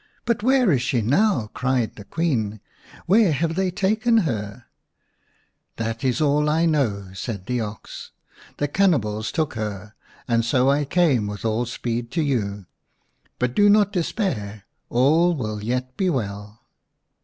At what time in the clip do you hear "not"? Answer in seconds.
13.68-13.92